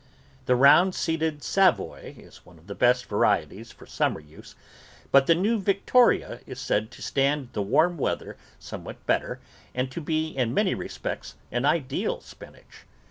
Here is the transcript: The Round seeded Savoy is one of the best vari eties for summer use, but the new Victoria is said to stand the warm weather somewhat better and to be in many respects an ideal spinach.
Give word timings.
The 0.47 0.55
Round 0.55 0.95
seeded 0.95 1.43
Savoy 1.43 2.15
is 2.17 2.43
one 2.43 2.57
of 2.57 2.65
the 2.65 2.73
best 2.73 3.05
vari 3.05 3.45
eties 3.45 3.71
for 3.71 3.85
summer 3.85 4.19
use, 4.19 4.55
but 5.11 5.27
the 5.27 5.35
new 5.35 5.59
Victoria 5.59 6.39
is 6.47 6.59
said 6.59 6.89
to 6.89 7.03
stand 7.03 7.49
the 7.53 7.61
warm 7.61 7.97
weather 7.99 8.35
somewhat 8.57 9.05
better 9.05 9.39
and 9.75 9.91
to 9.91 10.01
be 10.01 10.29
in 10.29 10.55
many 10.55 10.73
respects 10.73 11.35
an 11.51 11.65
ideal 11.65 12.19
spinach. 12.19 12.87